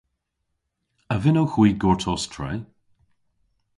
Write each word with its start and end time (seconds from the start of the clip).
A 1.13 1.15
vynnowgh 1.23 1.55
hwi 1.55 1.69
gortos 1.81 2.23
tre? 2.33 2.51